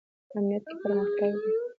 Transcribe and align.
امنیت 0.37 0.63
کې 0.67 0.75
پرمختګ 0.83 1.31
دی 1.41 1.51